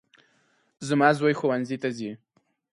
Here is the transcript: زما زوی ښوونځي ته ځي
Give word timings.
زما 0.87 1.09
زوی 1.17 1.33
ښوونځي 1.39 1.77
ته 1.83 1.89
ځي 1.97 2.11